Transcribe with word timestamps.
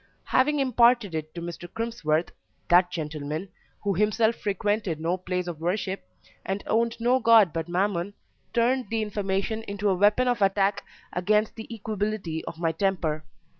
Having 0.23 0.57
imparted 0.59 1.13
it 1.13 1.31
to 1.35 1.41
Mr. 1.43 1.71
Crimsworth, 1.71 2.31
that 2.69 2.89
gentleman, 2.89 3.49
who 3.83 3.93
himself 3.93 4.33
frequented 4.37 4.99
no 4.99 5.15
place 5.15 5.45
of 5.45 5.61
worship, 5.61 6.09
and 6.43 6.63
owned 6.65 6.97
no 6.99 7.19
God 7.19 7.53
but 7.53 7.69
Mammon, 7.69 8.15
turned 8.51 8.89
the 8.89 9.03
information 9.03 9.61
into 9.61 9.89
a 9.89 9.95
weapon 9.95 10.27
of 10.27 10.41
attack 10.41 10.83
against 11.13 11.55
the 11.55 11.67
equability 11.71 12.43
of 12.45 12.57
my 12.57 12.71
temper. 12.71 13.25